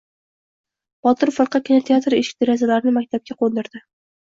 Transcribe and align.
Botir 1.07 1.31
firqa 1.35 1.61
kinoteatr 1.69 2.17
eshik-derazalarini 2.21 2.97
maktabga 2.99 3.39
qo‘ndirdi. 3.45 3.87